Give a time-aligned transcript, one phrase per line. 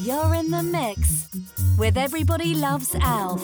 [0.00, 1.28] You're in the mix
[1.76, 3.42] with Everybody Loves Alf.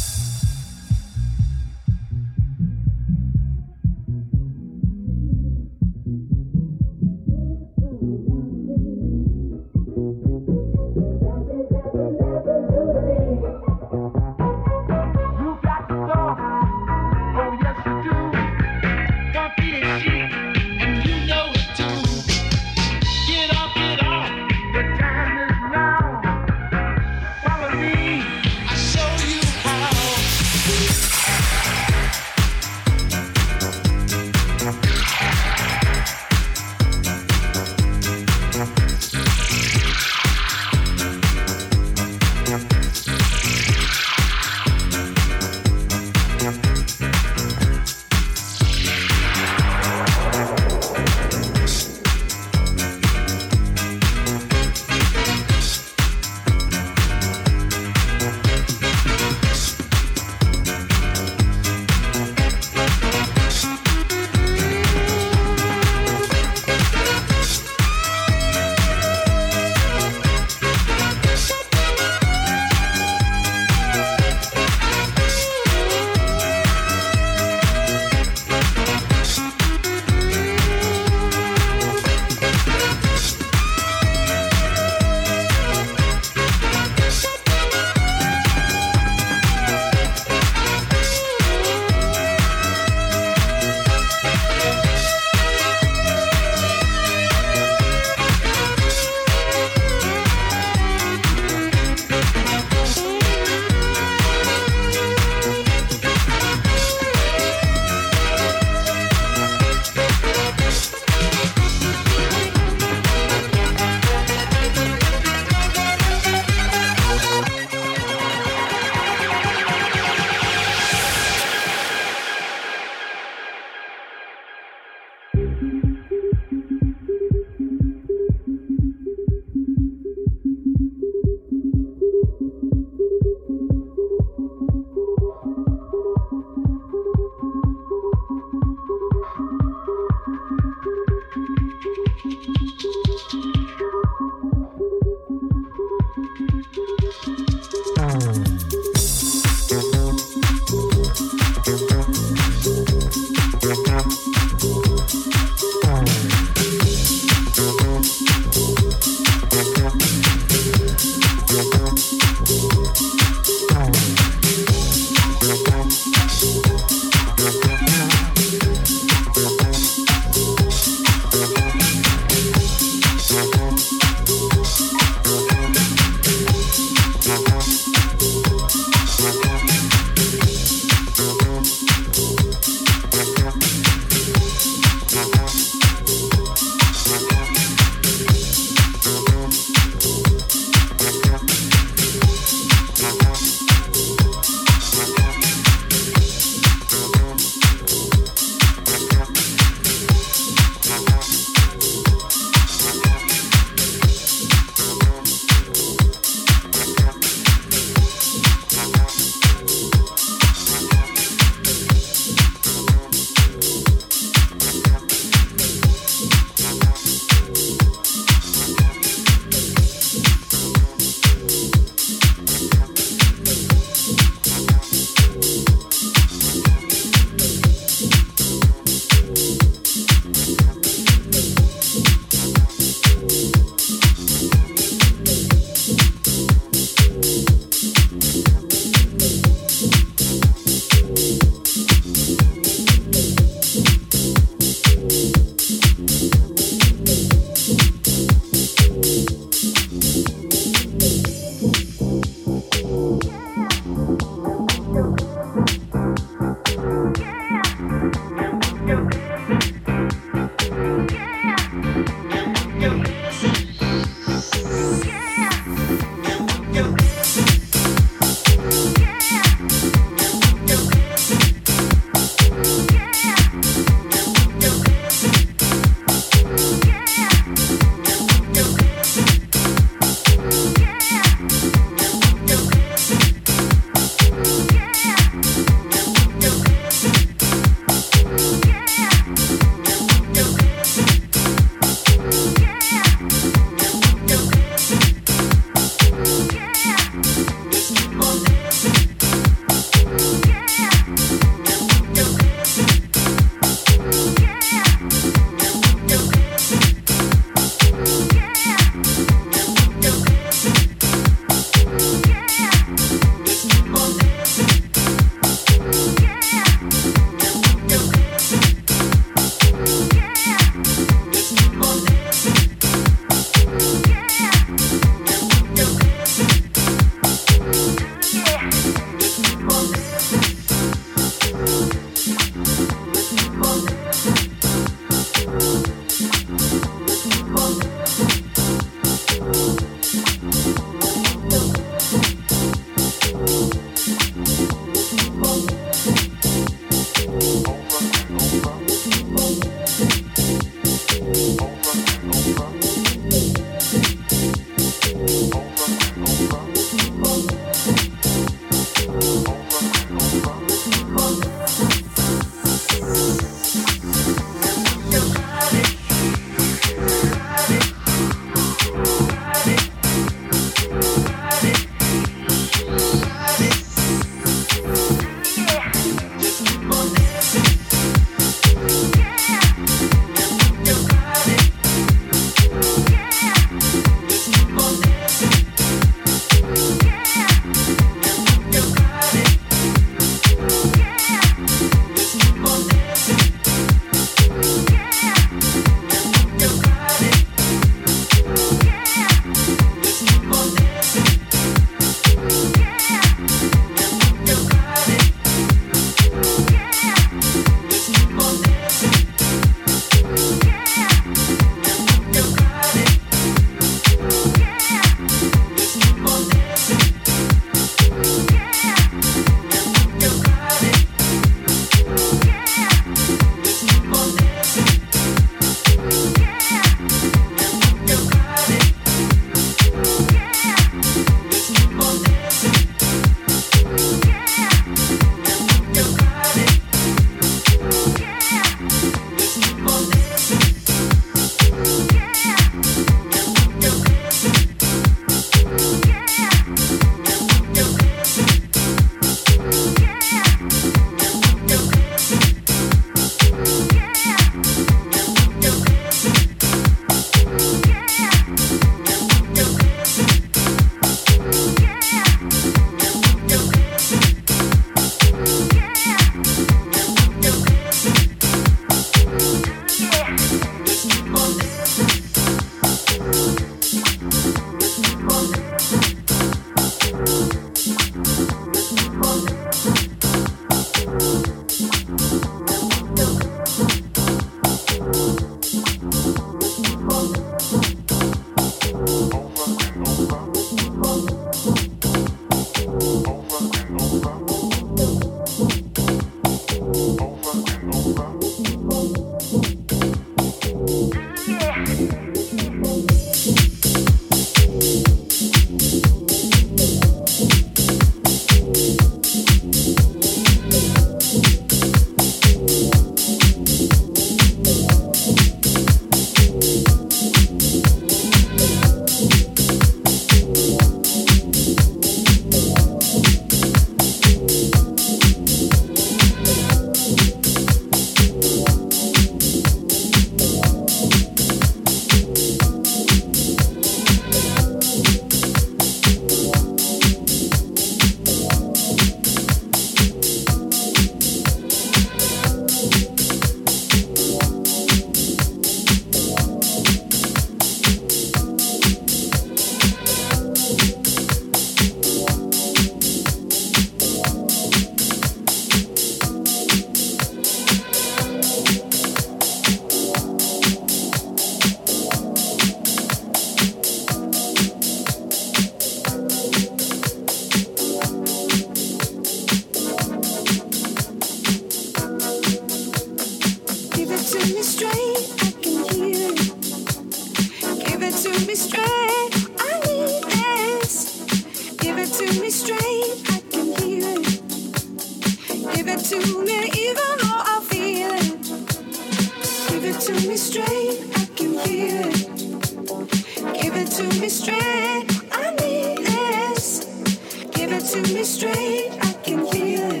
[597.80, 600.00] To me straight, I can feel it.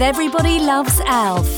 [0.00, 1.49] With Everybody Loves Alf.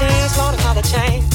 [0.00, 1.29] chance, Lord, another chance.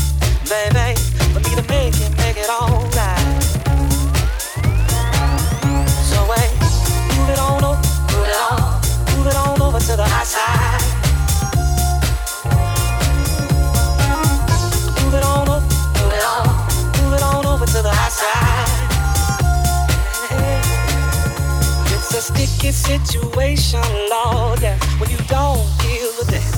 [22.72, 24.56] situation law.
[24.56, 26.56] That's when you don't give a damn.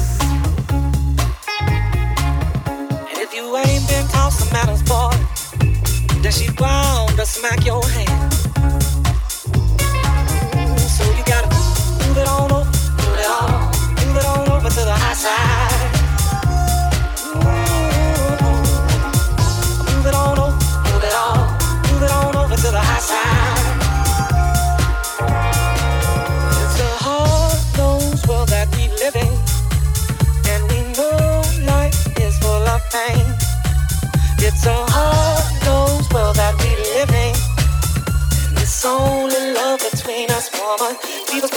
[3.09, 5.11] And if you ain't been tossed some manners, boy,
[6.21, 8.26] then she bound to smack your hand.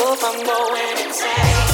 [0.03, 1.70] I'm going insane.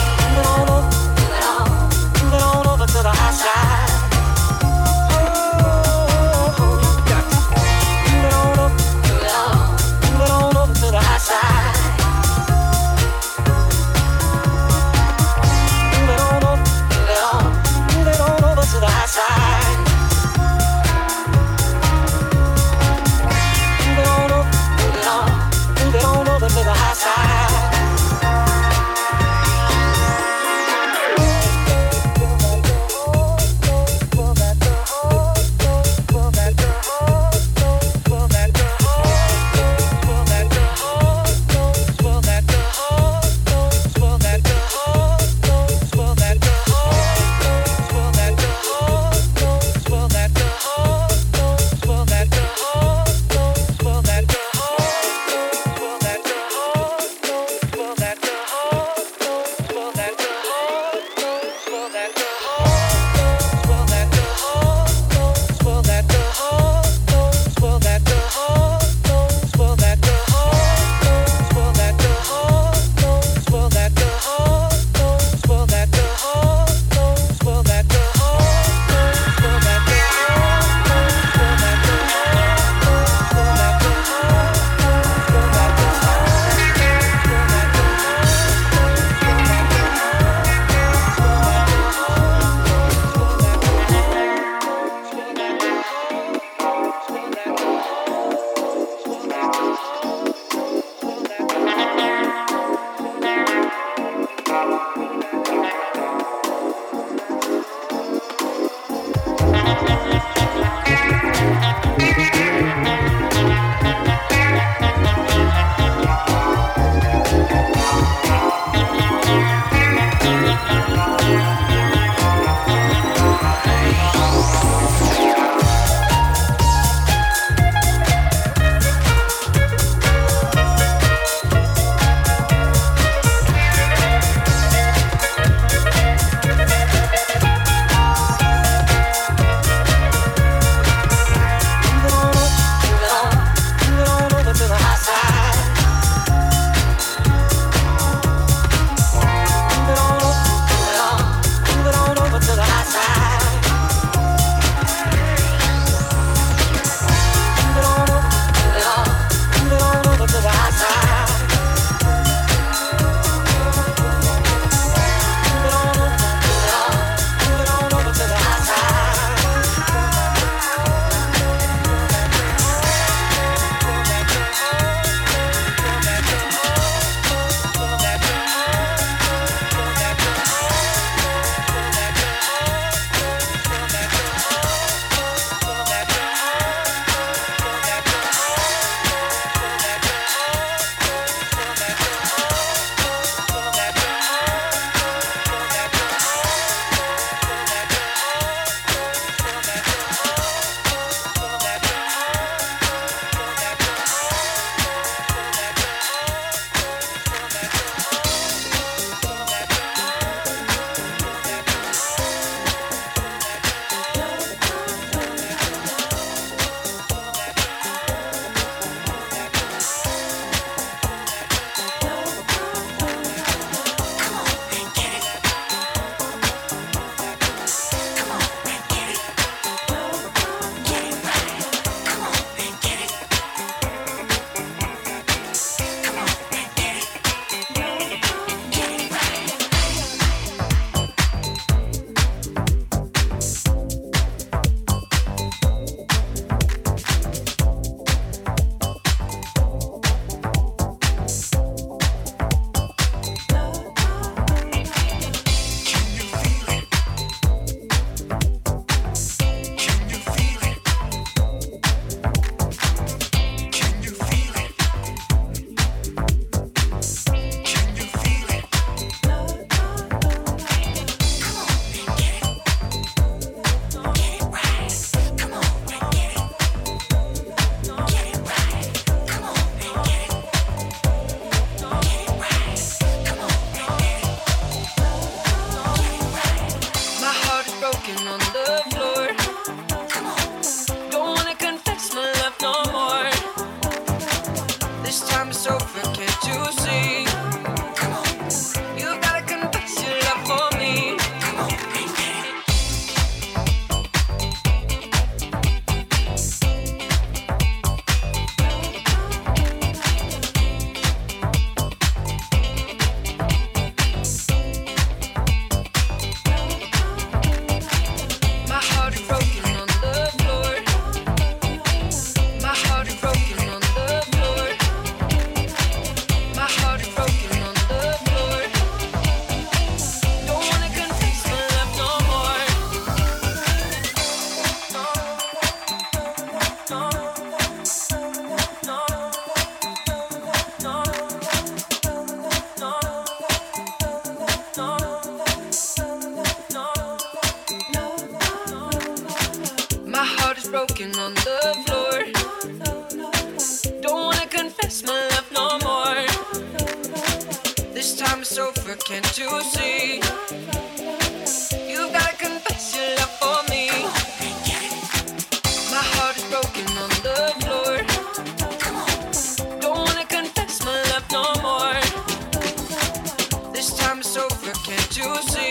[375.41, 375.66] See?